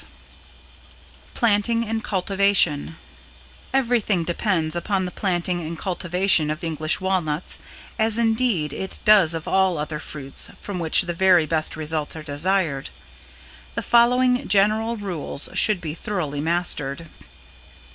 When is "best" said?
11.45-11.75